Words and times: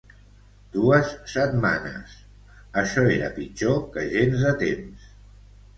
Dues 0.75 1.11
setmanes... 1.33 2.15
això 2.83 3.05
era 3.19 3.29
pitjor 3.39 3.79
que 3.95 4.11
gens 4.19 4.45
de 4.49 4.57
temps. 4.67 5.11